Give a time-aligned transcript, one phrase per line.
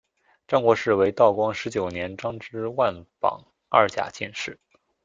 [0.47, 4.59] 张国士为道光十九年张之万榜二甲进士。